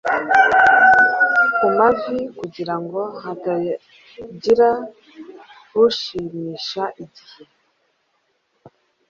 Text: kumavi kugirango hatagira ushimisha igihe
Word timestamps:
kumavi 1.57 2.17
kugirango 2.39 3.01
hatagira 3.23 4.69
ushimisha 5.83 6.83
igihe 7.03 7.41